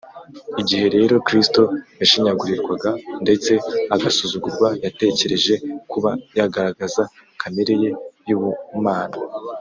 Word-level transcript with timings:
igihe 0.61 0.85
rero 0.95 1.13
kristo 1.27 1.61
yashinyagurirwaga 1.99 2.91
ndetse 3.23 3.51
agasuzugurwa, 3.95 4.67
yatekereje 4.83 5.53
kuba 5.91 6.11
yagaragaza 6.37 7.01
kamere 7.41 7.73
ye 7.83 7.91
y’ubumana 8.29 9.15